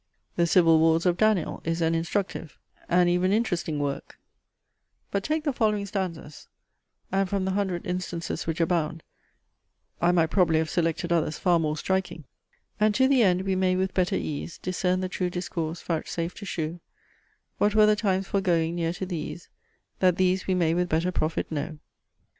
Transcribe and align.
The 0.35 0.47
CIVIL 0.47 0.79
WARS 0.79 1.05
of 1.05 1.15
Daniel 1.15 1.61
is 1.63 1.79
an 1.79 1.93
instructive, 1.93 2.57
and 2.89 3.07
even 3.07 3.31
interesting 3.31 3.77
work; 3.77 4.17
but 5.11 5.23
take 5.23 5.43
the 5.43 5.53
following 5.53 5.85
stanzas, 5.85 6.47
(and 7.11 7.29
from 7.29 7.45
the 7.45 7.51
hundred 7.51 7.85
instances 7.85 8.47
which 8.47 8.59
abound 8.59 9.03
I 10.01 10.11
might 10.11 10.31
probably 10.31 10.57
have 10.57 10.71
selected 10.71 11.11
others 11.13 11.37
far 11.37 11.59
more 11.59 11.77
striking): 11.77 12.23
"And 12.79 12.95
to 12.95 13.07
the 13.07 13.21
end 13.21 13.43
we 13.43 13.55
may 13.55 13.75
with 13.75 13.93
better 13.93 14.15
ease 14.15 14.57
Discern 14.57 15.01
the 15.01 15.07
true 15.07 15.29
discourse, 15.29 15.83
vouchsafe 15.83 16.33
to 16.33 16.45
shew 16.47 16.79
What 17.59 17.75
were 17.75 17.85
the 17.85 17.95
times 17.95 18.25
foregoing 18.27 18.73
near 18.73 18.93
to 18.93 19.05
these, 19.05 19.49
That 19.99 20.15
these 20.17 20.47
we 20.47 20.55
may 20.55 20.73
with 20.73 20.89
better 20.89 21.11
profit 21.11 21.51
know. 21.51 21.77